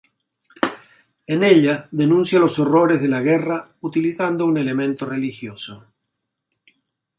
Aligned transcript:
En 1.27 1.43
ella 1.43 1.87
denuncia 1.91 2.39
los 2.39 2.57
horrores 2.57 3.03
de 3.03 3.07
la 3.07 3.21
guerra 3.21 3.75
utilizando 3.81 4.47
un 4.47 4.57
elemento 4.57 5.05
religioso. 5.05 5.85